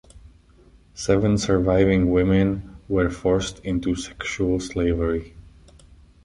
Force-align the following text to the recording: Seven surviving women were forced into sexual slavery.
Seven 0.95 1.37
surviving 1.37 2.09
women 2.09 2.77
were 2.87 3.11
forced 3.11 3.59
into 3.59 3.93
sexual 3.93 4.59
slavery. 4.59 5.35